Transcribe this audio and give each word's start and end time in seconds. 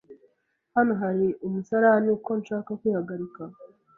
Hano 0.75 0.93
hari 1.01 1.27
umusarani 1.45 2.11
ko 2.25 2.31
nshaka 2.41 2.69
kwihagarika? 2.79 3.43